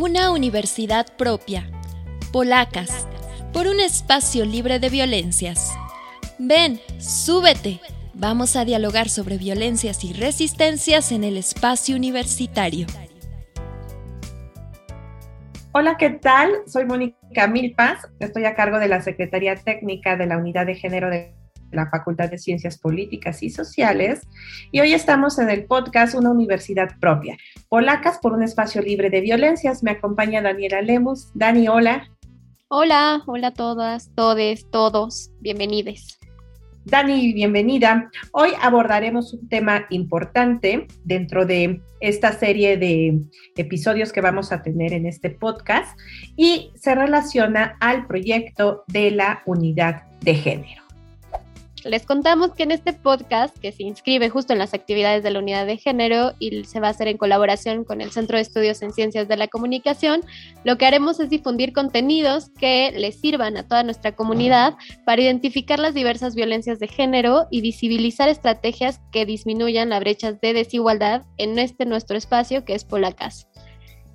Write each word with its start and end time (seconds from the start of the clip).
Una 0.00 0.30
universidad 0.30 1.14
propia. 1.18 1.70
Polacas. 2.32 3.06
Por 3.52 3.66
un 3.66 3.80
espacio 3.80 4.46
libre 4.46 4.78
de 4.78 4.88
violencias. 4.88 5.76
Ven, 6.38 6.80
súbete. 6.98 7.80
Vamos 8.14 8.56
a 8.56 8.64
dialogar 8.64 9.10
sobre 9.10 9.36
violencias 9.36 10.02
y 10.02 10.14
resistencias 10.14 11.12
en 11.12 11.22
el 11.22 11.36
espacio 11.36 11.96
universitario. 11.96 12.86
Hola, 15.72 15.98
¿qué 15.98 16.08
tal? 16.08 16.50
Soy 16.66 16.86
Mónica 16.86 17.46
Milpas. 17.46 18.08
Estoy 18.20 18.46
a 18.46 18.54
cargo 18.54 18.78
de 18.78 18.88
la 18.88 19.02
Secretaría 19.02 19.54
Técnica 19.54 20.16
de 20.16 20.24
la 20.24 20.38
Unidad 20.38 20.64
de 20.64 20.76
Género 20.76 21.10
de 21.10 21.34
la 21.70 21.88
Facultad 21.88 22.30
de 22.30 22.38
Ciencias 22.38 22.78
Políticas 22.78 23.42
y 23.42 23.50
Sociales. 23.50 24.26
Y 24.72 24.80
hoy 24.80 24.92
estamos 24.92 25.38
en 25.38 25.50
el 25.50 25.64
podcast 25.64 26.14
Una 26.14 26.30
Universidad 26.30 26.90
Propia. 27.00 27.36
Polacas 27.68 28.18
por 28.18 28.32
un 28.32 28.42
espacio 28.42 28.82
libre 28.82 29.10
de 29.10 29.20
violencias. 29.20 29.82
Me 29.82 29.92
acompaña 29.92 30.42
Daniela 30.42 30.82
Lemus. 30.82 31.30
Dani, 31.34 31.68
hola. 31.68 32.08
Hola, 32.68 33.22
hola 33.26 33.48
a 33.48 33.52
todas, 33.52 34.10
todes, 34.14 34.70
todos. 34.70 35.30
Bienvenidos. 35.40 36.20
Dani, 36.84 37.32
bienvenida. 37.34 38.10
Hoy 38.32 38.50
abordaremos 38.60 39.34
un 39.34 39.48
tema 39.48 39.86
importante 39.90 40.86
dentro 41.04 41.44
de 41.44 41.82
esta 42.00 42.32
serie 42.32 42.78
de 42.78 43.20
episodios 43.56 44.12
que 44.12 44.22
vamos 44.22 44.50
a 44.50 44.62
tener 44.62 44.94
en 44.94 45.06
este 45.06 45.30
podcast 45.30 45.98
y 46.36 46.70
se 46.74 46.94
relaciona 46.94 47.76
al 47.80 48.06
proyecto 48.06 48.84
de 48.86 49.10
la 49.10 49.42
unidad 49.44 50.04
de 50.20 50.34
género. 50.34 50.89
Les 51.84 52.04
contamos 52.04 52.52
que 52.52 52.64
en 52.64 52.72
este 52.72 52.92
podcast, 52.92 53.56
que 53.58 53.72
se 53.72 53.84
inscribe 53.84 54.28
justo 54.28 54.52
en 54.52 54.58
las 54.58 54.74
actividades 54.74 55.22
de 55.22 55.30
la 55.30 55.38
unidad 55.38 55.64
de 55.64 55.78
género 55.78 56.34
y 56.38 56.64
se 56.64 56.78
va 56.78 56.88
a 56.88 56.90
hacer 56.90 57.08
en 57.08 57.16
colaboración 57.16 57.84
con 57.84 58.02
el 58.02 58.10
Centro 58.10 58.36
de 58.36 58.42
Estudios 58.42 58.82
en 58.82 58.92
Ciencias 58.92 59.28
de 59.28 59.38
la 59.38 59.48
Comunicación, 59.48 60.20
lo 60.62 60.76
que 60.76 60.84
haremos 60.84 61.20
es 61.20 61.30
difundir 61.30 61.72
contenidos 61.72 62.50
que 62.50 62.92
les 62.94 63.18
sirvan 63.18 63.56
a 63.56 63.66
toda 63.66 63.82
nuestra 63.82 64.14
comunidad 64.14 64.74
para 65.06 65.22
identificar 65.22 65.78
las 65.78 65.94
diversas 65.94 66.34
violencias 66.34 66.80
de 66.80 66.88
género 66.88 67.46
y 67.50 67.62
visibilizar 67.62 68.28
estrategias 68.28 69.00
que 69.10 69.24
disminuyan 69.24 69.88
las 69.88 70.00
brechas 70.00 70.38
de 70.42 70.52
desigualdad 70.52 71.22
en 71.38 71.58
este 71.58 71.86
nuestro 71.86 72.18
espacio 72.18 72.62
que 72.66 72.74
es 72.74 72.84
Polacas. 72.84 73.46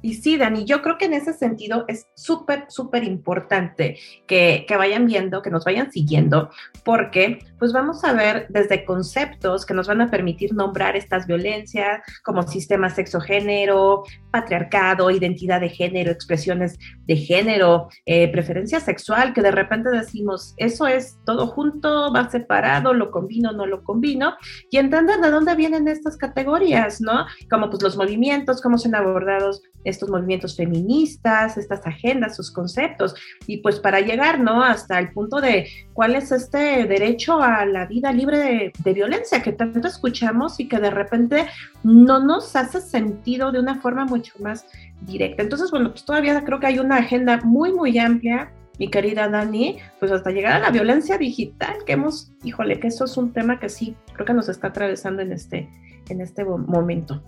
Y 0.06 0.14
sí, 0.14 0.38
Dani, 0.38 0.66
yo 0.66 0.84
creo 0.84 1.00
que 1.00 1.06
en 1.06 1.14
ese 1.14 1.34
sentido 1.34 1.84
es 1.88 2.06
súper, 2.14 2.66
súper 2.68 3.04
importante 3.04 3.98
que, 4.28 4.64
que, 4.68 4.78
vayan 4.78 5.08
viendo, 5.08 5.42
que 5.42 5.50
nos 5.50 5.66
vayan 5.66 5.92
siguiendo, 5.92 6.52
porque 6.84 7.40
pues 7.58 7.74
vamos 7.74 8.04
a 8.04 8.14
ver 8.14 8.48
desde 8.50 8.86
conceptos 8.86 9.66
que 9.66 9.74
nos 9.74 9.88
van 9.88 10.02
a 10.02 10.12
permitir 10.12 10.54
nombrar 10.54 10.96
estas 10.96 11.28
violencias 11.28 12.02
como 12.24 12.44
sistema 12.44 12.90
sexo-género, 12.90 14.04
patriarcado, 14.32 15.12
identidad 15.12 15.62
de 15.62 15.70
género, 15.70 16.12
expresiones 16.12 16.78
de 17.06 17.16
género, 17.16 17.88
eh, 18.06 18.32
preferencia 18.32 18.80
sexual, 18.80 19.34
que 19.34 19.42
de 19.42 19.52
repente 19.52 19.90
decimos, 19.90 20.54
eso 20.58 20.88
es 20.88 21.18
todo 21.26 21.48
junto, 21.48 22.12
va 22.12 22.30
separado, 22.30 22.94
lo 22.94 23.12
combino, 23.12 23.52
no 23.52 23.66
lo 23.66 23.84
combino, 23.84 24.36
y 24.70 24.78
entender 24.78 25.20
de 25.22 25.32
dónde 25.32 25.56
vienen 25.56 25.88
estas 25.88 26.18
categorías, 26.18 27.00
¿no? 27.00 27.26
Como 27.50 27.70
pues 27.70 27.82
los 27.82 27.98
movimientos, 27.98 28.62
cómo 28.62 28.78
se 28.78 28.90
han 28.90 28.96
abordado 28.96 29.52
estos 29.86 30.10
movimientos 30.10 30.58
feministas, 30.58 31.58
estas 31.58 31.86
agendas, 31.86 32.36
sus 32.36 32.52
conceptos, 32.52 33.16
y 33.48 33.58
pues 33.58 33.80
para 33.80 34.02
llegar, 34.02 34.40
¿no? 34.40 34.64
Hasta 34.64 35.00
el 35.00 35.14
punto 35.14 35.40
de 35.40 35.70
cuál 35.94 36.16
es 36.16 36.32
este 36.32 36.86
derecho 36.86 37.42
la 37.64 37.86
vida 37.86 38.12
libre 38.12 38.74
de, 38.84 38.94
violencia 38.94 39.42
que 39.42 39.52
tanto 39.52 39.88
escuchamos 39.88 40.60
y 40.60 40.68
que 40.68 40.80
de 40.80 40.90
repente 40.90 41.46
no 41.84 42.20
nos 42.20 42.56
hace 42.56 42.82
sentido 42.82 43.52
de 43.52 43.60
una 43.60 43.76
forma 43.76 44.06
mucho 44.06 44.34
más 44.40 44.66
directa. 45.02 45.44
Entonces, 45.44 45.72
bueno, 45.72 45.92
pues 45.92 46.04
todavía 46.04 46.44
creo 46.44 46.60
que 46.60 46.68
hay 46.68 46.80
una 46.80 46.98
agenda 46.98 47.40
muy, 47.44 47.72
muy 47.72 47.98
amplia 48.00 48.52
mi 48.80 48.90
querida 48.90 49.30
Dani, 49.30 49.78
pues 50.00 50.12
hasta 50.12 50.32
llegar 50.32 50.54
a 50.54 50.60
la 50.60 50.70
violencia 50.70 51.18
digital, 51.18 51.78
que 51.86 51.94
hemos, 51.94 52.32
híjole, 52.44 52.80
que 52.80 52.88
eso 52.88 53.06
es 53.06 53.18
un 53.18 53.32
tema 53.32 53.60
que 53.60 53.70
sí, 53.70 53.96
creo 54.14 54.26
que 54.26 54.34
nos 54.34 54.50
está 54.50 54.68
atravesando 54.68 55.22
en 55.22 55.32
este, 55.32 55.70
en 56.10 56.22
este 56.22 56.44
momento. 56.44 57.24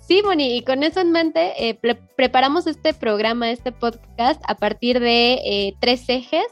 Sí, 0.00 0.22
Moni, 0.24 0.56
y 0.56 0.62
con 0.62 0.84
eso 0.84 1.00
en 1.00 1.10
mente, 1.10 1.68
eh, 1.68 1.78
preparamos 2.16 2.68
este 2.68 2.94
programa, 2.94 3.50
este 3.50 3.72
podcast, 3.72 4.40
a 4.46 4.54
partir 4.54 5.00
de 5.00 5.34
eh, 5.44 5.74
tres 5.80 6.04
ejes 6.08 6.46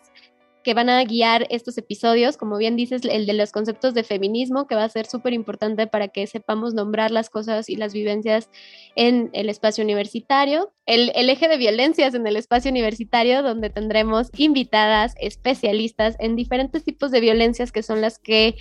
que 0.64 0.74
van 0.74 0.88
a 0.88 1.04
guiar 1.04 1.46
estos 1.50 1.78
episodios, 1.78 2.36
como 2.36 2.56
bien 2.56 2.74
dices, 2.74 3.02
el 3.04 3.26
de 3.26 3.34
los 3.34 3.52
conceptos 3.52 3.94
de 3.94 4.02
feminismo, 4.02 4.66
que 4.66 4.74
va 4.74 4.84
a 4.84 4.88
ser 4.88 5.06
súper 5.06 5.32
importante 5.32 5.86
para 5.86 6.08
que 6.08 6.26
sepamos 6.26 6.74
nombrar 6.74 7.10
las 7.10 7.30
cosas 7.30 7.68
y 7.68 7.76
las 7.76 7.92
vivencias 7.92 8.50
en 8.96 9.30
el 9.32 9.48
espacio 9.48 9.84
universitario, 9.84 10.72
el, 10.86 11.12
el, 11.14 11.30
eje 11.30 11.48
de 11.48 11.56
violencias 11.56 12.14
en 12.14 12.26
el 12.26 12.36
espacio 12.36 12.70
universitario, 12.70 13.42
donde 13.42 13.70
tendremos 13.70 14.30
invitadas 14.36 15.14
especialistas 15.18 16.16
en 16.18 16.36
diferentes 16.36 16.84
tipos 16.84 17.10
de 17.10 17.20
violencias 17.20 17.72
que 17.72 17.82
son 17.82 18.00
las 18.00 18.18
que 18.18 18.56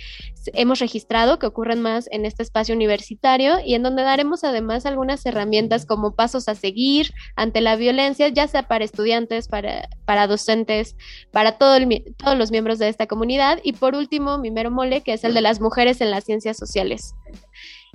hemos 0.54 0.78
registrado, 0.78 1.38
que 1.38 1.46
ocurren 1.46 1.82
más 1.82 2.08
en 2.10 2.24
este 2.24 2.42
espacio 2.42 2.74
universitario, 2.74 3.56
y 3.64 3.74
en 3.74 3.82
donde 3.82 4.02
daremos 4.02 4.44
además 4.44 4.86
algunas 4.86 5.24
herramientas 5.26 5.86
como 5.86 6.14
pasos 6.14 6.48
a 6.48 6.54
seguir 6.54 7.12
ante 7.36 7.60
la 7.60 7.76
violencia, 7.76 8.28
ya 8.28 8.48
sea 8.48 8.68
para 8.68 8.84
estudiantes, 8.84 9.48
para, 9.48 9.88
para 10.04 10.26
docentes, 10.26 10.96
para 11.30 11.58
todo 11.58 11.76
el 11.76 11.93
todos 12.16 12.36
los 12.36 12.50
miembros 12.50 12.78
de 12.78 12.88
esta 12.88 13.06
comunidad. 13.06 13.58
Y 13.62 13.72
por 13.74 13.94
último, 13.94 14.38
mi 14.38 14.50
mero 14.50 14.70
mole, 14.70 15.02
que 15.02 15.12
es 15.12 15.24
el 15.24 15.34
de 15.34 15.40
las 15.40 15.60
mujeres 15.60 16.00
en 16.00 16.10
las 16.10 16.24
ciencias 16.24 16.56
sociales. 16.56 17.14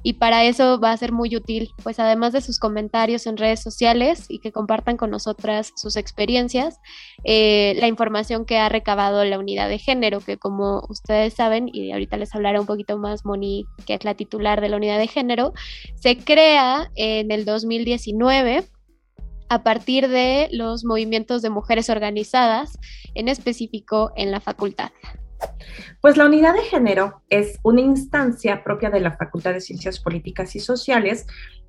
Y 0.04 0.14
para 0.14 0.46
eso 0.46 0.80
va 0.80 0.92
a 0.92 0.98
ser 0.98 1.12
muy 1.12 1.36
útil, 1.36 1.72
pues 1.84 2.00
además 2.00 2.32
de 2.32 2.42
sus 2.42 2.58
comentarios 2.58 3.28
en 3.28 3.38
redes 3.38 3.62
sociales 3.62 4.26
y 4.30 4.40
que 4.40 4.52
compartan 4.52 4.98
con 4.98 5.10
nosotras 5.10 5.74
sus 5.76 5.98
experiencias, 5.98 6.80
eh, 7.26 7.76
la 7.80 7.88
información 7.88 8.46
que 8.46 8.58
ha 8.58 8.70
recabado 8.70 9.24
la 9.26 9.38
unidad 9.38 9.68
de 9.68 9.78
género, 9.78 10.22
que 10.22 10.38
como 10.38 10.86
ustedes 10.90 11.34
saben, 11.34 11.70
y 11.72 11.92
ahorita 11.92 12.18
les 12.18 12.34
hablará 12.34 12.62
un 12.62 12.68
poquito 12.68 12.98
más 12.98 13.26
Moni, 13.26 13.66
que 13.86 13.96
es 13.96 14.06
la 14.06 14.14
titular 14.14 14.62
de 14.62 14.70
la 14.70 14.78
unidad 14.78 15.00
de 15.00 15.08
género, 15.08 15.54
se 15.96 16.18
crea 16.18 16.90
en 16.96 17.32
el 17.32 17.44
2019 17.44 18.64
a 19.50 19.64
partir 19.64 20.08
de 20.08 20.48
los 20.52 20.86
movimientos 20.86 21.42
de 21.42 21.50
mujeres 21.50 21.90
organizadas, 21.90 22.78
en 23.16 23.28
específico 23.28 24.12
en 24.16 24.32
la 24.32 24.40
facultad. 24.40 24.92
Pues 26.02 26.18
la 26.18 26.26
unidad 26.26 26.54
de 26.54 26.62
género 26.62 27.22
es 27.30 27.60
una 27.64 27.82
instancia 27.82 28.64
propia 28.64 28.90
de 28.90 29.00
la 29.00 29.18
Facultad 29.18 29.54
de 29.54 29.62
Ciencias 29.62 30.00
Políticas 30.00 30.56
y 30.56 30.60
Sociales 30.60 31.26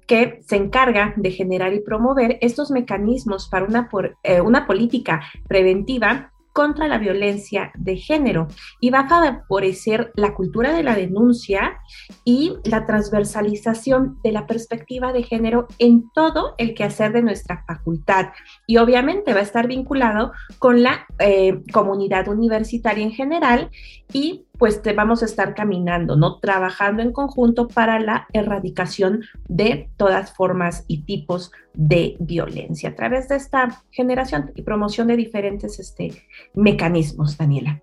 que 0.07 0.41
se 0.47 0.57
encarga 0.57 1.15
de 1.17 1.31
generar 1.31 1.73
y 1.73 1.81
promover 1.81 2.39
estos 2.41 2.71
mecanismos 2.71 3.49
para 3.49 3.67
una, 3.67 3.89
eh, 4.25 4.43
política 4.67 5.21
preventiva 5.49 6.33
contra 6.53 6.89
la 6.89 6.99
violencia 6.99 7.73
de 7.75 7.97
género 7.97 8.49
y 8.81 8.91
va 8.91 9.01
a 9.01 9.09
favorecer 9.09 10.13
la 10.15 10.35
cultura 10.35 10.73
de 10.73 10.83
la 10.83 10.95
denuncia 10.95 11.79
y 12.25 12.55
la 12.65 12.87
transversalización 12.87 14.19
de 14.23 14.33
la 14.33 14.47
perspectiva 14.47 15.13
de 15.13 15.23
género 15.23 15.69
en 15.79 16.11
todo 16.13 16.55
el 16.59 16.75
quehacer 16.75 17.13
de 17.13 17.23
nuestra 17.23 17.65
facultad. 17.67 18.31
Y 18.67 18.79
obviamente 18.79 19.33
va 19.35 19.41
a 19.41 19.45
estar 19.45 19.67
vinculado 19.67 20.33
con 20.59 20.83
la 20.83 21.07
eh, 21.19 21.63
comunidad 21.73 22.29
universitaria 22.29 23.05
en 23.05 23.13
general 23.13 23.71
y 24.13 24.47
pues 24.61 24.83
te 24.83 24.93
vamos 24.93 25.23
a 25.23 25.25
estar 25.25 25.55
caminando, 25.55 26.17
¿no? 26.17 26.39
Trabajando 26.39 27.03
en 27.03 27.13
conjunto 27.13 27.67
para 27.67 27.99
la 27.99 28.29
erradicación 28.35 29.23
de 29.49 29.89
todas 29.97 30.35
formas 30.37 30.85
y 30.87 31.05
tipos 31.05 31.51
de 31.73 32.17
violencia 32.21 32.91
a 32.91 32.95
través 32.95 33.29
de 33.29 33.37
esta 33.37 33.83
generación 33.91 34.53
y 34.55 34.61
promoción 34.61 35.09
de 35.09 35.17
diferentes 35.17 35.81
este, 35.81 36.27
mecanismos, 36.53 37.39
Daniela. 37.39 37.83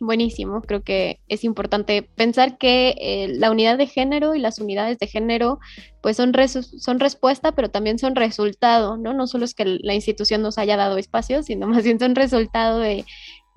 Buenísimo, 0.00 0.62
creo 0.62 0.82
que 0.82 1.20
es 1.26 1.42
importante 1.42 2.02
pensar 2.02 2.58
que 2.58 2.94
eh, 3.00 3.28
la 3.36 3.50
unidad 3.50 3.78
de 3.78 3.86
género 3.86 4.34
y 4.34 4.38
las 4.40 4.60
unidades 4.60 4.98
de 4.98 5.08
género 5.08 5.58
pues 6.02 6.16
son, 6.16 6.32
son 6.62 7.00
respuesta, 7.00 7.52
pero 7.52 7.70
también 7.70 7.98
son 7.98 8.14
resultado, 8.14 8.96
¿no? 8.96 9.12
No 9.12 9.26
solo 9.26 9.44
es 9.44 9.54
que 9.54 9.64
la 9.64 9.94
institución 9.94 10.42
nos 10.42 10.58
haya 10.58 10.76
dado 10.76 10.98
espacio, 10.98 11.42
sino 11.42 11.66
más 11.66 11.82
bien 11.82 11.98
son 11.98 12.14
resultado 12.14 12.78
de 12.78 13.04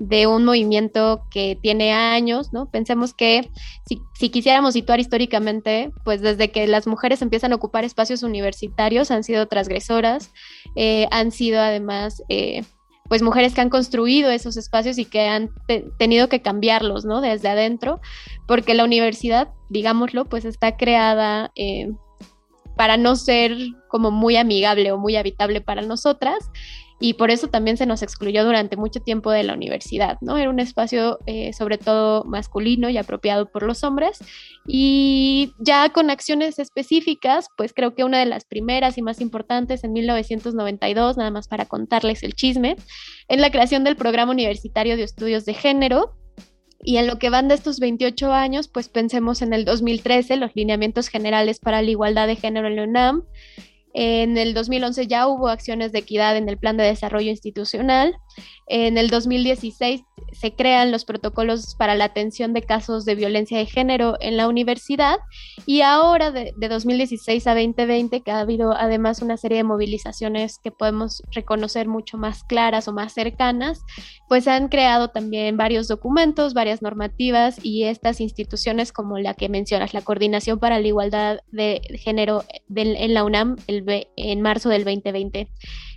de 0.02 0.26
un 0.26 0.46
movimiento 0.46 1.28
que 1.30 1.60
tiene 1.62 1.94
años, 1.94 2.52
¿no? 2.52 2.72
Pensemos 2.72 3.14
que 3.14 3.52
si, 3.86 4.30
quisiéramos 4.30 4.74
situar 4.74 5.00
históricamente, 5.00 5.92
pues 6.04 6.22
desde 6.22 6.50
que 6.50 6.66
las 6.66 6.88
mujeres 6.88 7.22
empiezan 7.22 7.52
a 7.52 7.56
ocupar 7.56 7.84
espacios 7.86 8.24
universitarios 8.24 9.12
han 9.12 9.24
sido 9.24 9.48
transgresoras, 9.48 10.32
eh, 10.76 11.08
han 11.12 11.32
sido 11.32 11.62
además... 11.62 12.24
Eh, 12.30 12.64
pues 13.08 13.22
mujeres 13.22 13.54
que 13.54 13.60
han 13.60 13.70
construido 13.70 14.32
esos 14.32 14.56
espacios 14.56 14.98
y 14.98 15.04
que 15.04 15.28
han 15.28 15.50
tenido 16.00 16.30
que 16.30 16.42
cambiarlos, 16.42 17.04
¿no? 17.04 17.20
Desde 17.20 17.50
adentro, 17.50 18.00
porque 18.48 18.74
la 18.74 18.86
universidad, 18.86 19.50
digámoslo, 19.68 20.24
pues 20.30 20.46
está 20.46 20.78
creada 20.78 21.52
eh, 21.56 21.92
para 22.78 22.96
no 22.96 23.18
ser 23.18 23.58
como 23.90 24.12
muy 24.12 24.38
amigable 24.38 24.94
o 24.94 24.98
muy 24.98 25.18
habitable 25.18 25.60
para 25.60 25.82
nosotras 25.82 26.50
y 27.02 27.16
por 27.16 27.32
eso 27.32 27.48
también 27.48 27.78
se 27.78 27.88
nos 27.88 28.04
excluyó 28.04 28.46
durante 28.46 28.78
mucho 28.78 29.00
tiempo 29.00 29.32
de 29.32 29.44
la 29.44 29.56
universidad, 29.56 30.20
¿no? 30.22 30.38
Era 30.38 30.52
un 30.52 30.60
espacio 30.60 31.18
eh, 31.26 31.52
sobre 31.52 31.80
todo 31.80 32.24
masculino 32.26 32.90
y 32.90 32.98
apropiado 32.98 33.48
por 33.48 33.64
los 33.64 33.84
hombres 33.84 34.20
y 34.68 35.52
ya 35.58 35.90
con 35.90 36.12
acciones 36.12 36.60
específicas, 36.60 37.48
pues 37.58 37.74
creo 37.74 37.96
que 37.96 38.04
una 38.04 38.20
de 38.20 38.28
las 38.28 38.46
primeras 38.46 39.00
y 39.00 39.02
más 39.02 39.20
importantes 39.20 39.84
en 39.84 39.94
1992, 39.94 41.18
nada 41.18 41.32
más 41.32 41.48
para 41.48 41.66
contarles 41.66 42.22
el 42.22 42.36
chisme, 42.36 42.76
en 43.28 43.42
la 43.42 43.50
creación 43.50 43.84
del 43.84 43.96
Programa 43.96 44.32
Universitario 44.32 44.96
de 44.96 45.04
Estudios 45.04 45.44
de 45.46 45.56
Género, 45.56 46.14
y 46.84 46.98
en 46.98 47.08
lo 47.08 47.20
que 47.20 47.30
van 47.30 47.48
de 47.48 47.56
estos 47.56 47.80
28 47.80 48.34
años, 48.34 48.68
pues 48.68 48.90
pensemos 48.90 49.42
en 49.42 49.54
el 49.54 49.66
2013, 49.66 50.36
los 50.38 50.56
lineamientos 50.56 51.10
generales 51.10 51.60
para 51.60 51.82
la 51.82 51.92
igualdad 51.92 52.28
de 52.28 52.36
género 52.36 52.68
en 52.68 52.76
la 52.76 52.84
UNAM, 52.84 53.24
en 53.94 54.38
el 54.38 54.54
2011 54.54 55.08
ya 55.08 55.28
hubo 55.28 55.48
acciones 55.48 55.92
de 55.92 56.00
equidad 56.00 56.38
en 56.38 56.48
el 56.50 56.58
Plan 56.58 56.78
de 56.78 56.84
Desarrollo 56.84 57.30
Institucional. 57.30 58.16
En 58.68 58.98
el 58.98 59.10
2016 59.10 60.04
se 60.32 60.56
crean 60.56 60.92
los 60.92 61.04
protocolos 61.04 61.76
para 61.76 61.96
la 61.96 62.06
atención 62.06 62.54
de 62.54 62.62
casos 62.62 63.04
de 63.04 63.16
violencia 63.16 63.58
de 63.58 63.66
género 63.66 64.16
en 64.22 64.38
la 64.38 64.48
universidad 64.48 65.18
y 65.66 65.82
ahora 65.82 66.32
de, 66.32 66.54
2016 66.58 67.48
a 67.48 67.54
2020, 67.54 68.22
que 68.22 68.32
ha 68.32 68.40
habido 68.40 68.72
además 68.72 69.22
una 69.22 69.36
serie 69.36 69.58
de 69.58 69.64
movilizaciones 69.66 70.58
que 70.64 70.72
podemos 70.72 71.22
reconocer 71.32 71.88
mucho 71.88 72.18
más 72.18 72.44
claras 72.44 72.88
o 72.88 72.94
más 72.94 73.14
cercanas, 73.14 73.82
pues 74.30 74.48
han 74.48 74.70
creado 74.70 75.10
también 75.10 75.58
varios 75.58 75.90
documentos, 75.90 76.54
varias 76.54 76.82
normativas 76.82 77.60
y 77.62 77.84
estas 77.84 78.22
instituciones 78.22 78.94
como 78.94 79.18
la 79.18 79.34
que 79.34 79.50
mencionas, 79.50 79.94
la 79.94 80.02
Coordinación 80.02 80.60
para 80.60 80.80
la 80.80 80.88
Igualdad 80.88 81.40
de 81.52 81.82
Género 82.02 82.46
en 82.74 83.14
la 83.14 83.26
UNAM 83.26 83.58
en 83.68 84.42
marzo 84.42 84.70
del 84.70 84.86
2020. 84.86 85.50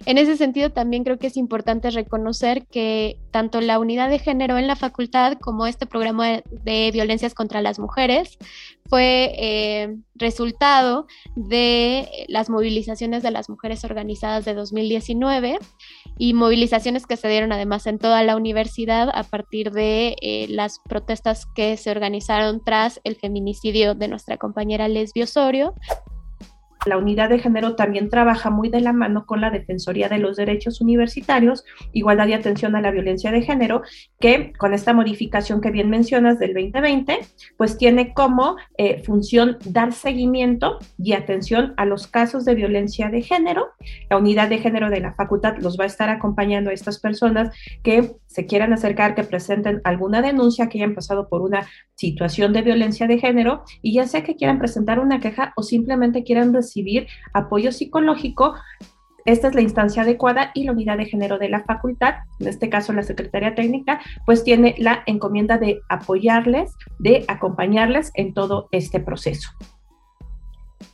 En 0.06 0.18
ese 0.18 0.36
sentido, 0.36 0.70
también 0.70 1.04
creo 1.04 1.18
que 1.18 1.28
es 1.28 1.36
importante 1.36 1.90
reconocer 1.90 2.23
que 2.70 3.18
tanto 3.30 3.60
la 3.60 3.78
unidad 3.78 4.08
de 4.08 4.18
género 4.18 4.58
en 4.58 4.66
la 4.66 4.76
facultad 4.76 5.38
como 5.40 5.66
este 5.66 5.86
programa 5.86 6.42
de, 6.50 6.90
violencias 6.92 7.34
contra 7.34 7.62
las 7.62 7.78
mujeres 7.78 8.38
fue 8.86 9.32
eh, 9.36 9.96
resultado 10.14 11.06
de 11.34 12.26
las 12.28 12.50
movilizaciones 12.50 13.22
de 13.22 13.30
las 13.30 13.48
mujeres 13.48 13.84
organizadas 13.84 14.44
de 14.44 14.54
2019 14.54 15.58
y 16.18 16.34
movilizaciones 16.34 17.06
que 17.06 17.16
se 17.16 17.28
dieron 17.28 17.52
además 17.52 17.86
en 17.86 17.98
toda 17.98 18.22
la 18.22 18.36
universidad 18.36 19.10
a 19.12 19.24
partir 19.24 19.70
de 19.72 20.16
eh, 20.20 20.46
las 20.48 20.78
protestas 20.88 21.46
que 21.54 21.76
se 21.76 21.90
organizaron 21.90 22.62
tras 22.64 23.00
el 23.04 23.16
feminicidio 23.16 23.94
de 23.94 24.08
nuestra 24.08 24.36
compañera 24.36 24.88
Lesbio 24.88 25.24
Osorio. 25.24 25.74
La 26.86 26.98
unidad 26.98 27.30
de 27.30 27.38
género 27.38 27.76
también 27.76 28.10
trabaja 28.10 28.50
muy 28.50 28.68
de 28.68 28.80
la 28.80 28.92
mano 28.92 29.24
con 29.26 29.40
la 29.40 29.50
Defensoría 29.50 30.08
de 30.08 30.18
los 30.18 30.36
Derechos 30.36 30.80
Universitarios, 30.80 31.64
Igualdad 31.92 32.26
y 32.26 32.34
Atención 32.34 32.76
a 32.76 32.80
la 32.80 32.90
Violencia 32.90 33.30
de 33.30 33.42
Género, 33.42 33.82
que 34.20 34.52
con 34.58 34.74
esta 34.74 34.92
modificación 34.92 35.60
que 35.60 35.70
bien 35.70 35.88
mencionas 35.88 36.38
del 36.38 36.52
2020, 36.52 37.20
pues 37.56 37.78
tiene 37.78 38.12
como 38.12 38.56
eh, 38.76 39.02
función 39.02 39.56
dar 39.64 39.92
seguimiento 39.92 40.78
y 40.98 41.14
atención 41.14 41.72
a 41.76 41.86
los 41.86 42.06
casos 42.06 42.44
de 42.44 42.54
violencia 42.54 43.08
de 43.08 43.22
género. 43.22 43.68
La 44.10 44.18
unidad 44.18 44.48
de 44.48 44.58
género 44.58 44.90
de 44.90 45.00
la 45.00 45.14
facultad 45.14 45.56
los 45.58 45.78
va 45.78 45.84
a 45.84 45.88
estar 45.88 46.10
acompañando 46.10 46.70
a 46.70 46.74
estas 46.74 47.00
personas 47.00 47.54
que 47.82 48.16
se 48.26 48.46
quieran 48.46 48.72
acercar, 48.72 49.14
que 49.14 49.22
presenten 49.22 49.80
alguna 49.84 50.20
denuncia, 50.20 50.68
que 50.68 50.78
hayan 50.78 50.94
pasado 50.94 51.28
por 51.28 51.40
una 51.40 51.66
situación 51.94 52.52
de 52.52 52.62
violencia 52.62 53.06
de 53.06 53.18
género 53.18 53.62
y 53.80 53.94
ya 53.94 54.06
sea 54.06 54.24
que 54.24 54.34
quieran 54.34 54.58
presentar 54.58 54.98
una 54.98 55.20
queja 55.20 55.52
o 55.56 55.62
simplemente 55.62 56.24
quieran 56.24 56.52
recibir 56.52 56.73
apoyo 57.32 57.72
psicológico, 57.72 58.54
esta 59.24 59.48
es 59.48 59.54
la 59.54 59.62
instancia 59.62 60.02
adecuada 60.02 60.50
y 60.54 60.64
la 60.64 60.72
unidad 60.72 60.98
de 60.98 61.06
género 61.06 61.38
de 61.38 61.48
la 61.48 61.64
facultad, 61.64 62.16
en 62.40 62.48
este 62.48 62.68
caso 62.68 62.92
la 62.92 63.02
Secretaría 63.02 63.54
Técnica, 63.54 64.00
pues 64.26 64.44
tiene 64.44 64.74
la 64.78 65.02
encomienda 65.06 65.56
de 65.56 65.80
apoyarles, 65.88 66.74
de 66.98 67.24
acompañarles 67.28 68.10
en 68.14 68.34
todo 68.34 68.68
este 68.70 69.00
proceso. 69.00 69.50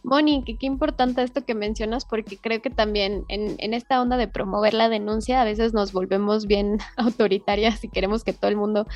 Moni, 0.02 0.42
qué 0.44 0.66
importante 0.66 1.22
esto 1.22 1.44
que 1.44 1.54
mencionas 1.54 2.04
porque 2.04 2.38
creo 2.38 2.62
que 2.62 2.70
también 2.70 3.24
en, 3.28 3.74
esta 3.74 4.00
onda 4.00 4.16
de 4.16 4.28
promover 4.28 4.72
la 4.72 4.88
denuncia 4.88 5.40
a 5.40 5.44
veces 5.44 5.74
nos 5.74 5.92
volvemos 5.92 6.46
bien 6.46 6.78
autoritarias 6.96 7.84
y 7.84 7.88
queremos 7.88 8.24
que 8.24 8.32
todo 8.32 8.50
el 8.50 8.56
mundo 8.56 8.86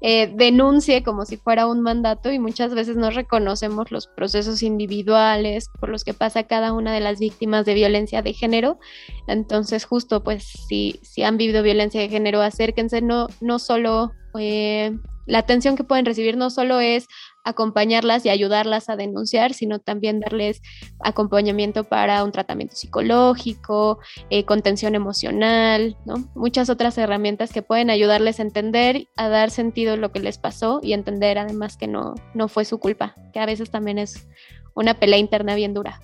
eh, 0.00 0.32
denuncie 0.34 1.02
como 1.02 1.24
si 1.26 1.36
fuera 1.36 1.66
un 1.66 1.80
mandato 1.80 2.30
y 2.30 2.38
muchas 2.38 2.74
veces 2.74 2.96
no 2.96 3.10
reconocemos 3.10 3.90
los 3.90 4.06
procesos 4.06 4.62
individuales 4.62 5.68
por 5.80 5.88
los 5.88 6.04
que 6.04 6.14
pasa 6.14 6.44
cada 6.44 6.72
una 6.72 6.92
de 6.92 7.00
las 7.00 7.18
víctimas 7.18 7.66
de 7.66 7.74
violencia 7.74 8.22
de 8.22 8.32
género. 8.32 8.78
Entonces 9.26 9.84
justo 9.84 10.22
pues 10.22 10.44
si, 10.44 11.00
si 11.02 11.24
han 11.24 11.36
vivido 11.36 11.62
violencia 11.62 12.00
de 12.00 12.08
género 12.08 12.40
acérquense 12.40 13.02
no, 13.02 13.26
no 13.40 13.58
solo... 13.58 14.12
Eh, 14.38 14.96
la 15.26 15.38
atención 15.38 15.76
que 15.76 15.84
pueden 15.84 16.04
recibir 16.04 16.36
no 16.36 16.50
solo 16.50 16.80
es 16.80 17.06
acompañarlas 17.44 18.24
y 18.24 18.30
ayudarlas 18.30 18.88
a 18.88 18.96
denunciar, 18.96 19.54
sino 19.54 19.78
también 19.78 20.20
darles 20.20 20.62
acompañamiento 21.00 21.84
para 21.84 22.24
un 22.24 22.32
tratamiento 22.32 22.76
psicológico, 22.76 23.98
eh, 24.30 24.44
contención 24.44 24.94
emocional, 24.94 25.96
¿no? 26.04 26.28
Muchas 26.34 26.70
otras 26.70 26.96
herramientas 26.98 27.52
que 27.52 27.62
pueden 27.62 27.90
ayudarles 27.90 28.38
a 28.38 28.42
entender, 28.42 29.08
a 29.16 29.28
dar 29.28 29.50
sentido 29.50 29.94
a 29.94 29.96
lo 29.96 30.12
que 30.12 30.20
les 30.20 30.38
pasó 30.38 30.80
y 30.82 30.92
entender 30.92 31.38
además 31.38 31.76
que 31.76 31.86
no, 31.86 32.14
no 32.34 32.48
fue 32.48 32.64
su 32.64 32.78
culpa, 32.78 33.14
que 33.32 33.40
a 33.40 33.46
veces 33.46 33.70
también 33.70 33.98
es 33.98 34.28
una 34.74 34.94
pelea 34.94 35.18
interna 35.18 35.54
bien 35.54 35.74
dura. 35.74 36.00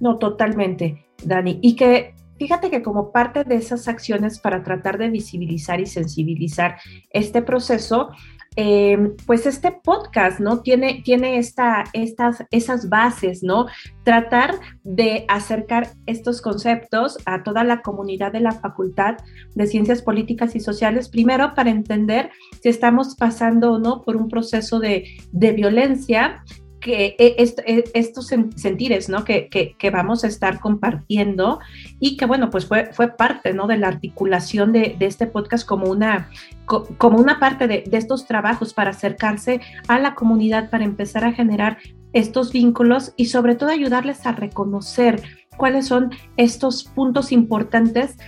No, 0.00 0.18
totalmente, 0.18 1.06
Dani. 1.24 1.58
Y 1.62 1.76
que 1.76 2.14
fíjate 2.38 2.70
que 2.70 2.82
como 2.82 3.12
parte 3.12 3.44
de 3.44 3.56
esas 3.56 3.88
acciones 3.88 4.38
para 4.38 4.62
tratar 4.62 4.98
de 4.98 5.08
visibilizar 5.08 5.80
y 5.80 5.86
sensibilizar 5.86 6.78
este 7.10 7.42
proceso, 7.42 8.10
eh, 8.56 9.14
pues 9.26 9.46
este 9.46 9.72
podcast, 9.72 10.38
¿no? 10.38 10.60
Tiene, 10.60 11.02
tiene 11.04 11.38
esta, 11.38 11.84
estas, 11.92 12.44
esas 12.50 12.88
bases, 12.88 13.42
¿no? 13.42 13.66
Tratar 14.04 14.54
de 14.84 15.24
acercar 15.28 15.88
estos 16.06 16.40
conceptos 16.40 17.18
a 17.26 17.42
toda 17.42 17.64
la 17.64 17.82
comunidad 17.82 18.32
de 18.32 18.40
la 18.40 18.52
Facultad 18.52 19.16
de 19.54 19.66
Ciencias 19.66 20.02
Políticas 20.02 20.54
y 20.54 20.60
Sociales, 20.60 21.08
primero 21.08 21.54
para 21.54 21.70
entender 21.70 22.30
si 22.62 22.68
estamos 22.68 23.16
pasando 23.16 23.72
o 23.72 23.78
no 23.78 24.02
por 24.02 24.16
un 24.16 24.28
proceso 24.28 24.78
de, 24.78 25.04
de 25.32 25.52
violencia 25.52 26.44
que 26.84 27.16
e, 27.18 27.34
e, 27.38 27.84
estos 27.94 28.26
sentires, 28.26 29.08
¿no? 29.08 29.24
Que, 29.24 29.48
que, 29.48 29.90
vamos 29.90 30.22
a 30.22 30.26
estar 30.26 30.60
compartiendo 30.60 31.58
y 31.98 32.18
que, 32.18 32.26
bueno, 32.26 32.50
pues 32.50 32.66
fue, 32.66 32.92
fue 32.92 33.08
parte, 33.08 33.54
¿no? 33.54 33.66
De 33.66 33.78
la 33.78 33.88
articulación 33.88 34.70
de, 34.72 34.94
de 34.98 35.06
este 35.06 35.26
podcast 35.26 35.66
como 35.66 35.90
una, 35.90 36.28
como 36.98 37.18
una 37.18 37.40
parte 37.40 37.66
de, 37.66 37.84
de, 37.86 37.96
estos 37.96 38.26
trabajos 38.26 38.74
para 38.74 38.90
acercarse 38.90 39.62
a 39.88 39.98
la 39.98 40.14
comunidad, 40.14 40.68
para 40.68 40.84
empezar 40.84 41.24
a 41.24 41.32
generar 41.32 41.78
estos 42.12 42.52
vínculos 42.52 43.14
y 43.16 43.26
sobre 43.26 43.54
todo 43.54 43.70
ayudarles 43.70 44.26
a 44.26 44.32
reconocer 44.32 45.22
cuáles 45.56 45.86
son 45.86 46.10
estos 46.36 46.84
puntos 46.84 47.32
importantes 47.32 48.18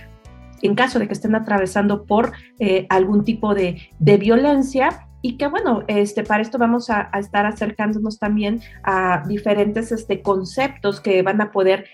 en 0.63 0.73
caso 0.73 0.97
de 0.97 1.05
que 1.05 1.13
estén 1.13 1.35
atravesando 1.35 2.05
por 2.05 2.31
eh, 2.57 2.87
algún 2.89 3.23
tipo 3.23 3.53
de, 3.53 3.91
de 3.99 4.17
violencia 4.17 5.06
y 5.21 5.37
que 5.37 5.47
bueno, 5.47 5.83
este, 5.87 6.23
para 6.23 6.41
esto 6.41 6.57
vamos 6.57 6.89
a, 6.89 7.09
estar 7.19 7.45
acercándonos 7.45 8.19
también 8.19 8.61
a 8.83 9.23
diferentes 9.27 9.91
este, 9.91 10.21
conceptos 10.21 11.01
que 11.01 11.21
van 11.21 11.41
a 11.41 11.51
poder 11.51 11.85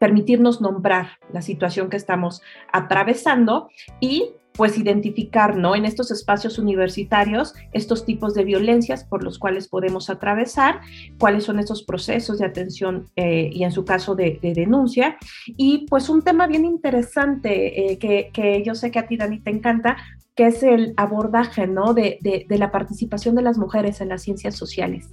permitirnos 0.00 0.62
nombrar 0.62 1.18
la 1.30 1.42
situación 1.42 1.90
que 1.90 1.98
estamos 1.98 2.40
atravesando 2.72 3.68
y 4.00 4.30
pues 4.54 4.76
identificar, 4.78 5.56
¿no? 5.56 5.76
En 5.76 5.84
estos 5.84 6.10
espacios 6.10 6.58
universitarios, 6.58 7.54
estos 7.72 8.04
tipos 8.04 8.34
de 8.34 8.44
violencias 8.44 9.04
por 9.04 9.22
los 9.22 9.38
cuales 9.38 9.68
podemos 9.68 10.10
atravesar, 10.10 10.80
cuáles 11.18 11.44
son 11.44 11.60
esos 11.60 11.84
procesos 11.84 12.38
de 12.38 12.46
atención 12.46 13.08
eh, 13.14 13.50
y 13.52 13.62
en 13.62 13.72
su 13.72 13.84
caso 13.84 14.14
de, 14.16 14.38
denuncia. 14.42 15.18
Y 15.46 15.86
pues 15.88 16.08
un 16.08 16.22
tema 16.22 16.46
bien 16.46 16.64
interesante 16.64 17.92
eh, 17.92 17.98
que, 17.98 18.30
que, 18.32 18.62
yo 18.64 18.74
sé 18.74 18.90
que 18.90 18.98
a 18.98 19.06
ti, 19.06 19.16
Dani, 19.16 19.38
te 19.38 19.50
encanta, 19.50 19.96
que 20.34 20.46
es 20.46 20.62
el 20.62 20.94
abordaje 20.96 21.66
¿no? 21.66 21.92
de, 21.94 22.18
de, 22.20 22.58
la 22.58 22.72
participación 22.72 23.34
de 23.34 23.42
las 23.42 23.58
mujeres 23.58 24.00
en 24.00 24.08
las 24.08 24.22
ciencias 24.22 24.56
sociales. 24.56 25.10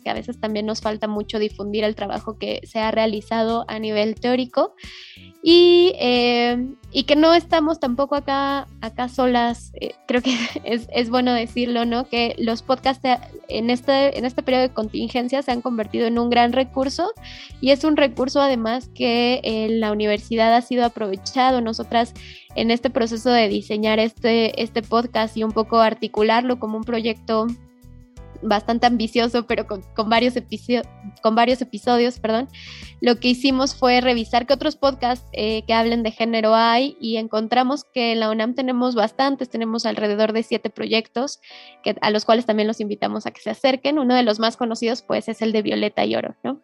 Que 0.00 0.10
a 0.10 0.14
veces 0.14 0.40
también 0.40 0.66
nos 0.66 0.80
falta 0.80 1.08
mucho 1.08 1.38
difundir 1.38 1.84
el 1.84 1.94
trabajo 1.94 2.38
que 2.38 2.60
se 2.64 2.78
ha 2.78 2.90
realizado 2.90 3.64
a 3.68 3.78
nivel 3.78 4.14
teórico 4.14 4.74
y, 5.42 5.92
eh, 5.98 6.68
y 6.92 7.02
que 7.02 7.16
no 7.16 7.34
estamos 7.34 7.80
tampoco 7.80 8.14
acá, 8.14 8.68
acá 8.80 9.08
solas. 9.08 9.72
Eh, 9.80 9.94
creo 10.06 10.22
que 10.22 10.34
es, 10.64 10.88
es, 10.92 11.10
bueno 11.10 11.32
decirlo, 11.32 11.84
¿no? 11.84 12.08
Que 12.08 12.36
los 12.38 12.62
podcasts 12.62 13.06
en 13.48 13.70
este, 13.70 14.16
en 14.16 14.24
este 14.24 14.42
periodo 14.42 14.62
de 14.62 14.72
contingencia 14.72 15.42
se 15.42 15.50
han 15.50 15.60
convertido 15.60 16.06
en 16.06 16.18
un 16.18 16.30
gran 16.30 16.52
recurso 16.52 17.12
y 17.60 17.70
es 17.70 17.82
un 17.82 17.96
recurso 17.96 18.40
además 18.40 18.88
que 18.94 19.40
en 19.42 19.80
la 19.80 19.90
universidad 19.90 20.54
ha 20.54 20.62
sido 20.62 20.84
aprovechado. 20.84 21.60
Nosotras 21.60 22.14
en 22.54 22.70
este 22.70 22.90
proceso 22.90 23.30
de 23.30 23.48
diseñar 23.48 23.98
este, 23.98 24.62
este 24.62 24.82
podcast 24.82 25.36
y 25.36 25.42
un 25.42 25.52
poco 25.52 25.80
articularlo 25.80 26.60
como 26.60 26.76
un 26.76 26.84
proyecto 26.84 27.46
bastante 28.42 28.86
ambicioso, 28.86 29.46
pero 29.46 29.66
con, 29.66 29.82
varios, 30.08 30.34
con 31.22 31.34
varios 31.34 31.62
episodios, 31.62 32.18
perdón, 32.18 32.48
lo 33.00 33.18
que 33.18 33.28
hicimos 33.28 33.74
fue 33.74 34.00
revisar 34.00 34.46
qué 34.46 34.54
otros 34.54 34.76
podcasts 34.76 35.26
eh, 35.32 35.62
que 35.66 35.74
hablen 35.74 36.02
de 36.02 36.10
género 36.10 36.54
hay 36.54 36.96
y 37.00 37.16
encontramos 37.16 37.84
que 37.84 38.12
en 38.12 38.20
la 38.20 38.30
UNAM 38.30 38.54
tenemos 38.54 38.94
bastantes, 38.94 39.50
tenemos 39.50 39.86
alrededor 39.86 40.32
de 40.32 40.42
siete 40.42 40.70
proyectos 40.70 41.40
que, 41.82 41.96
a 42.00 42.10
los 42.10 42.24
cuales 42.24 42.46
también 42.46 42.68
los 42.68 42.80
invitamos 42.80 43.26
a 43.26 43.30
que 43.30 43.40
se 43.40 43.50
acerquen. 43.50 43.98
Uno 43.98 44.14
de 44.14 44.22
los 44.22 44.38
más 44.38 44.56
conocidos 44.56 45.02
pues 45.02 45.28
es 45.28 45.42
el 45.42 45.52
de 45.52 45.62
Violeta 45.62 46.04
y 46.04 46.14
Oro, 46.14 46.36
¿no? 46.42 46.60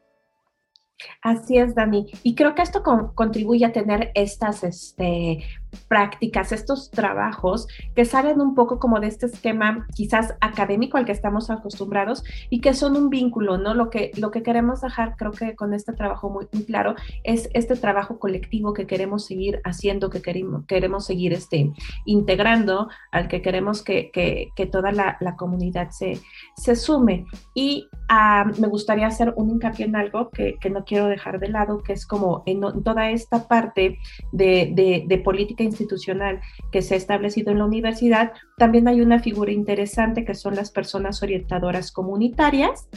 Así 1.22 1.58
es, 1.58 1.74
Dani. 1.74 2.06
Y 2.22 2.34
creo 2.34 2.54
que 2.54 2.62
esto 2.62 2.82
contribuye 3.14 3.64
a 3.64 3.72
tener 3.72 4.10
estas 4.14 4.64
este, 4.64 5.44
prácticas, 5.88 6.52
estos 6.52 6.90
trabajos 6.90 7.66
que 7.94 8.04
salen 8.04 8.40
un 8.40 8.54
poco 8.54 8.78
como 8.78 9.00
de 9.00 9.08
este 9.08 9.26
esquema 9.26 9.86
quizás 9.94 10.34
académico 10.40 10.96
al 10.96 11.04
que 11.04 11.12
estamos 11.12 11.50
acostumbrados 11.50 12.24
y 12.50 12.60
que 12.60 12.74
son 12.74 12.96
un 12.96 13.10
vínculo, 13.10 13.58
¿no? 13.58 13.74
Lo 13.74 13.90
que, 13.90 14.10
lo 14.16 14.30
que 14.30 14.42
queremos 14.42 14.80
dejar, 14.80 15.16
creo 15.16 15.32
que 15.32 15.54
con 15.54 15.74
este 15.74 15.92
trabajo 15.92 16.30
muy, 16.30 16.46
claro, 16.64 16.94
es 17.24 17.48
este 17.54 17.76
trabajo 17.76 18.18
colectivo 18.18 18.72
que 18.72 18.86
queremos 18.86 19.26
seguir 19.26 19.60
haciendo, 19.64 20.10
que 20.10 20.22
queremos, 20.22 20.64
queremos 20.66 21.06
seguir 21.06 21.32
este, 21.32 21.72
integrando, 22.04 22.88
al 23.12 23.28
que 23.28 23.42
queremos 23.42 23.82
que, 23.82 24.10
que, 24.10 24.48
que 24.56 24.66
toda 24.66 24.92
la, 24.92 25.16
la, 25.20 25.36
comunidad 25.36 25.90
se, 25.90 26.20
se 26.56 26.74
sume. 26.74 27.26
Y 27.54 27.88
ah, 28.08 28.50
me 28.58 28.68
gustaría 28.68 29.06
hacer 29.06 29.32
un 29.36 29.50
hincapié 29.50 29.86
en 29.86 29.96
algo 29.96 30.30
que, 30.30 30.56
que, 30.60 30.70
no 30.70 30.84
quiero 30.88 31.06
dejar 31.06 31.38
de 31.38 31.48
lado, 31.48 31.82
que 31.82 31.92
es 31.92 32.06
como 32.06 32.42
en, 32.46 32.60
toda 32.82 33.10
esta 33.10 33.46
parte 33.46 33.98
de, 34.32 34.72
de, 34.74 35.04
de 35.06 35.18
política 35.18 35.62
institucional 35.62 36.40
que 36.72 36.82
se 36.82 36.94
ha 36.94 36.96
establecido 36.96 37.52
en 37.52 37.58
la 37.58 37.66
universidad, 37.66 38.32
también 38.56 38.88
hay 38.88 39.00
una 39.00 39.20
figura 39.20 39.52
interesante 39.52 40.24
que 40.24 40.34
son 40.34 40.56
las 40.56 40.70
personas 40.70 41.22
orientadoras 41.22 41.92
comunitarias, 41.92 42.88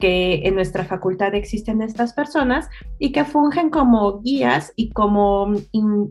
que 0.00 0.40
en 0.44 0.54
nuestra 0.56 0.84
facultad 0.84 1.34
existen 1.34 1.82
estas 1.82 2.12
personas 2.12 2.68
y 2.98 3.12
que 3.12 3.24
fungen 3.24 3.70
como 3.70 4.20
guías 4.20 4.72
y 4.74 4.90
como 4.90 5.54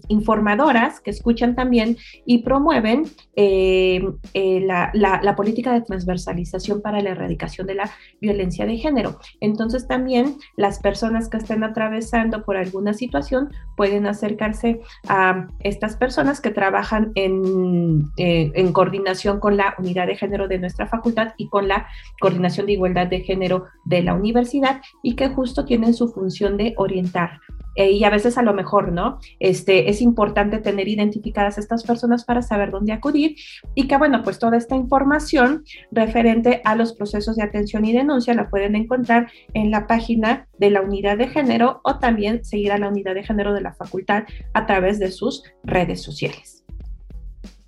informadoras 0.08 1.01
que 1.01 1.10
escuchan 1.10 1.55
también 1.55 1.98
y 2.25 2.43
promueven 2.43 3.03
eh, 3.36 4.01
eh, 4.34 4.62
la, 4.62 5.36
política 5.36 5.74
de 5.74 5.81
transversalización 5.81 6.81
para 6.81 7.01
la 7.01 7.12
erradicación 7.12 7.65
de 7.67 7.75
la 7.75 7.91
violencia 8.19 8.65
de 8.65 8.77
género. 8.77 9.19
Entonces 9.39 9.88
también 9.88 10.38
las 10.58 10.79
personas 10.79 11.29
que 11.29 11.38
estén 11.38 11.63
atravesando 11.63 12.43
por 12.43 12.58
alguna 12.58 12.93
situación 12.93 13.50
pueden 13.77 14.05
acercarse 14.05 14.81
a 15.08 15.48
estas 15.62 15.96
personas 15.96 16.41
que 16.41 16.51
trabajan 16.51 17.12
en, 17.15 18.03
eh, 18.17 18.51
en 18.53 18.74
coordinación 18.74 19.39
con 19.39 19.58
la 19.58 19.75
unidad 19.77 20.08
de 20.08 20.17
género 20.17 20.48
de 20.48 20.60
nuestra 20.60 20.88
facultad 20.88 21.34
y 21.38 21.48
con 21.48 21.67
la 21.67 21.88
coordinación 22.19 22.65
de 22.65 22.74
igualdad 22.74 23.08
de 23.08 23.22
género 23.22 23.65
de 23.86 24.03
la 24.03 24.13
universidad 24.13 24.81
y 25.03 25.15
que 25.15 25.29
justo 25.29 25.65
tienen 25.65 25.93
su 25.93 26.09
función 26.09 26.57
de 26.57 26.74
orientar. 26.77 27.39
Eh, 27.75 27.91
y 27.91 28.03
a 28.03 28.09
veces 28.09 28.38
a 28.38 28.41
lo 28.41 28.53
mejor, 28.53 28.91
¿no? 28.91 29.19
Este, 29.39 29.89
es 29.89 30.01
importante 30.01 30.57
tener 30.57 30.88
identificadas 30.88 31.57
estas 31.57 31.83
personas 31.83 32.25
para 32.25 32.41
saber 32.41 32.71
dónde 32.71 32.91
acudir 32.91 33.38
y 33.75 33.88
que, 33.88 33.98
bueno, 33.98 34.21
pues 34.24 34.38
toda 34.39 34.57
esta 34.57 34.75
información 34.75 35.63
referente 35.91 36.62
a 36.65 36.75
los 36.75 36.93
procesos 36.93 37.38
de 37.38 37.43
atención 37.43 37.86
y 37.86 37.93
denuncia 37.93 38.33
la 38.33 38.50
pueden 38.50 38.75
encontrar 38.75 39.31
en 39.53 39.71
la 39.71 39.88
página 39.88 40.48
de 40.57 40.71
la 40.71 40.81
unidad 40.81 41.17
de 41.17 41.27
género 41.27 41.79
o 41.83 42.00
también 42.00 42.43
seguir 42.43 42.71
a 42.71 42.77
la 42.77 42.89
unidad 42.89 43.15
de 43.15 43.24
género 43.24 43.53
de 43.53 43.62
la 43.62 43.74
facultad 43.74 44.24
a 44.53 44.65
través 44.65 45.00
de 45.00 45.12
sus 45.12 45.43
redes 45.63 46.01
sociales. 46.01 46.65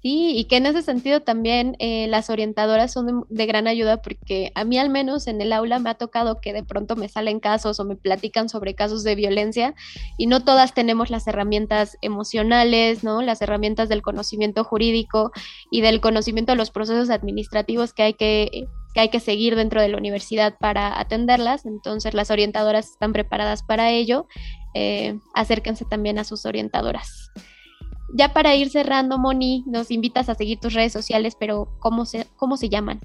Sí, 0.01 0.33
y 0.35 0.45
que 0.45 0.57
en 0.57 0.65
ese 0.65 0.81
sentido 0.81 1.19
también 1.19 1.75
eh, 1.77 2.07
las 2.07 2.31
orientadoras 2.31 2.91
son 2.91 3.23
de, 3.29 3.45
gran 3.45 3.67
ayuda 3.67 4.01
porque 4.01 4.51
a 4.55 4.63
mí 4.63 4.79
al 4.79 4.89
menos 4.89 5.27
en 5.27 5.39
el 5.41 5.53
aula 5.53 5.77
me 5.77 5.91
ha 5.91 5.93
tocado 5.93 6.41
que 6.41 6.53
de 6.53 6.63
pronto 6.63 6.95
me 6.95 7.07
salen 7.07 7.39
casos 7.39 7.79
o 7.79 7.85
me 7.85 7.95
platican 7.95 8.49
sobre 8.49 8.73
casos 8.73 9.03
de 9.03 9.13
violencia 9.13 9.75
y 10.17 10.25
no 10.25 10.43
todas 10.43 10.73
tenemos 10.73 11.11
las 11.11 11.27
herramientas 11.27 11.99
emocionales, 12.01 13.03
¿no? 13.03 13.21
Las 13.21 13.43
herramientas 13.43 13.89
del 13.89 14.01
conocimiento 14.01 14.63
jurídico 14.63 15.31
y 15.69 15.81
del 15.81 16.01
conocimiento 16.01 16.53
de 16.53 16.57
los 16.57 16.71
procesos 16.71 17.11
administrativos 17.11 17.93
que 17.93 18.01
hay 18.01 18.13
que, 18.15 18.65
que 18.95 19.01
hay 19.01 19.09
que 19.09 19.19
seguir 19.19 19.55
dentro 19.55 19.81
de 19.83 19.89
la 19.89 19.97
universidad 19.97 20.55
para 20.59 20.99
atenderlas. 20.99 21.67
Entonces 21.67 22.15
las 22.15 22.31
orientadoras 22.31 22.89
están 22.89 23.13
preparadas 23.13 23.61
para 23.61 23.91
ello. 23.91 24.25
Eh, 24.73 25.19
acérquense 25.35 25.85
también 25.85 26.17
a 26.17 26.23
sus 26.23 26.47
orientadoras. 26.47 27.31
Ya 28.13 28.33
para 28.33 28.55
ir 28.55 28.69
cerrando, 28.69 29.17
Moni, 29.17 29.63
nos 29.67 29.91
invitas 29.91 30.29
a 30.29 30.35
seguir 30.35 30.59
tus 30.59 30.73
redes 30.73 30.93
sociales, 30.93 31.35
pero 31.39 31.69
¿cómo 31.79 32.05
se, 32.05 32.27
cómo 32.35 32.57
se 32.57 32.69
llaman? 32.69 32.99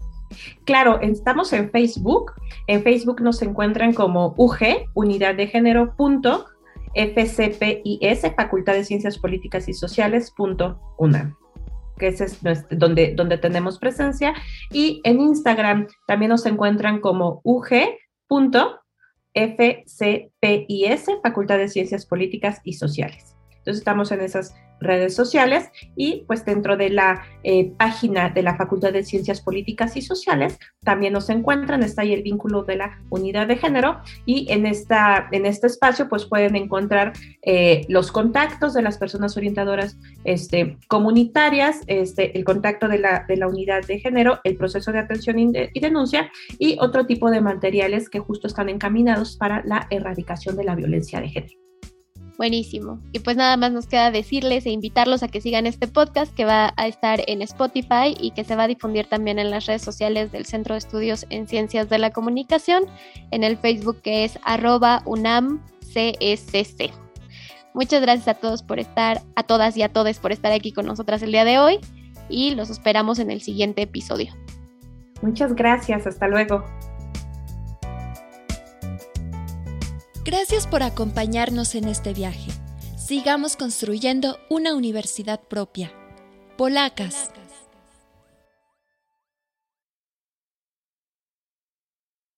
Claro, 0.65 1.01
estamos 1.01 1.53
en 1.53 1.71
Facebook. 1.71 2.33
En 2.67 2.83
Facebook 2.83 3.21
nos 3.21 3.41
encuentran 3.43 3.93
como 3.93 4.35
UG, 4.37 4.89
Unidad 4.95 5.37
de 5.37 5.47
Género, 5.47 5.95
punto, 5.97 6.47
FCPIS, 6.95 8.23
Facultad 8.37 8.73
de 8.73 8.85
Ciencias 8.85 9.19
Políticas 9.19 9.69
y 9.69 9.75
Sociales, 9.75 10.33
punto, 10.37 10.81
UNAM 10.99 11.37
que 11.99 12.09
es 12.09 12.41
donde, 12.71 13.15
donde 13.15 13.39
tenemos 13.39 13.79
presencia. 13.79 14.35
Y 14.71 15.01
en 15.05 15.21
Instagram 15.21 15.87
también 16.07 16.31
nos 16.31 16.47
encuentran 16.47 17.01
como 17.01 17.41
UG, 17.45 17.69
punto, 18.27 18.81
FCPIS, 19.35 21.07
Facultad 21.23 21.59
de 21.59 21.69
Ciencias 21.69 22.07
Políticas 22.07 22.61
y 22.65 22.75
Sociales. 22.75 23.37
Entonces 23.51 23.79
estamos 23.79 24.13
en 24.13 24.21
esas 24.21 24.55
redes 24.81 25.15
sociales 25.15 25.71
y 25.97 26.25
pues 26.27 26.45
dentro 26.45 26.77
de 26.77 26.91
la 26.91 27.25
eh, 27.43 27.73
página 27.77 28.31
de 28.31 28.43
la 28.43 28.57
Facultad 28.57 28.93
de 28.93 29.05
Ciencias 29.05 29.41
Políticas 29.41 29.97
y 29.97 30.03
Sociales 30.03 30.59
también 30.85 31.13
nos 31.13 31.31
encuentran, 31.31 31.83
está 31.83 32.03
ahí 32.03 32.13
el 32.13 32.23
vínculo 32.23 32.63
de 32.63 32.77
la 32.77 32.99
unidad 33.11 33.47
de 33.47 33.57
género 33.57 34.01
y 34.25 34.51
en, 34.53 34.67
esta, 34.67 35.29
en 35.33 35.47
este 35.47 35.67
espacio 35.67 36.09
pues 36.09 36.27
pueden 36.27 36.57
encontrar 36.57 37.13
eh, 37.43 37.85
los 37.89 38.13
contactos 38.13 38.75
de 38.75 38.83
las 38.83 38.99
personas 38.99 39.37
orientadoras 39.37 39.99
este, 40.25 40.79
comunitarias, 40.89 41.81
este, 41.87 42.37
el 42.37 42.45
contacto 42.45 42.89
de 42.89 42.99
la, 42.99 43.25
de 43.27 43.37
la 43.37 43.49
unidad 43.49 43.87
de 43.87 43.99
género, 43.99 44.41
el 44.45 44.57
proceso 44.57 44.93
de 44.93 44.99
atención 44.99 45.39
y 45.39 45.81
denuncia 45.81 46.31
y 46.59 46.77
otro 46.81 47.07
tipo 47.07 47.31
de 47.31 47.41
materiales 47.41 48.09
que 48.09 48.21
justo 48.21 48.47
están 48.47 48.69
encaminados 48.69 49.37
para 49.37 49.63
la 49.65 49.87
erradicación 49.91 50.57
de 50.57 50.65
la 50.65 50.75
violencia 50.75 51.21
de 51.21 51.29
género. 51.29 51.66
Buenísimo. 52.37 53.01
Y 53.13 53.21
pues 53.21 53.37
nada 53.37 53.57
más 53.57 53.73
nos 53.73 53.87
queda 53.87 54.11
decirles 54.11 54.67
e 54.67 54.71
invitarlos 54.71 55.23
a 55.23 55.29
que 55.29 55.41
sigan 55.41 55.67
este 55.67 55.89
podcast 55.89 56.35
que 56.35 56.45
va 56.45 56.75
a 56.77 56.87
estar 56.87 57.23
en 57.27 57.41
Spotify 57.43 58.15
y 58.21 58.33
que 58.33 58.45
se 58.45 58.57
va 58.57 58.65
a 58.65 58.69
difundir 58.69 59.07
también 59.07 59.39
en 59.39 59.51
las 59.51 59.67
redes 59.67 59.83
sociales 59.83 60.33
del 60.33 60.45
Centro 60.45 60.75
de 60.75 60.79
Estudios 60.79 61.27
en 61.31 61.49
Ciencias 61.49 61.89
de 61.89 61.99
la 61.99 62.11
Comunicación, 62.11 62.85
en 63.31 63.43
el 63.43 63.57
Facebook 63.57 64.03
que 64.03 64.25
es 64.25 64.39
arroba 64.43 65.03
UNAMCSC. 65.07 66.93
Muchas 67.73 68.03
gracias 68.03 68.29
a 68.29 68.35
todos 68.35 68.63
por 68.63 68.79
estar, 68.79 69.23
a 69.35 69.43
todas 69.43 69.77
y 69.77 69.83
a 69.83 69.93
todos 69.93 70.19
por 70.19 70.33
estar 70.33 70.53
aquí 70.53 70.73
con 70.73 70.87
nosotras 70.87 71.23
el 71.23 71.33
día 71.33 71.45
de 71.45 71.59
hoy 71.59 71.79
y 72.29 72.55
los 72.55 72.71
esperamos 72.71 73.19
en 73.19 73.31
el 73.31 73.41
siguiente 73.41 73.83
episodio. 73.83 74.35
Muchas 75.23 75.55
gracias, 75.55 76.07
hasta 76.07 76.29
luego. 76.29 76.65
Gracias 80.27 80.67
por 80.67 80.83
acompañarnos 80.83 81.77
en 81.77 81.87
este 81.87 82.13
viaje. 82.13 82.51
Sigamos 82.99 83.55
construyendo 83.55 84.41
una 84.51 84.75
universidad 84.75 85.41
propia. 85.41 85.93
Polacas. 86.59 87.31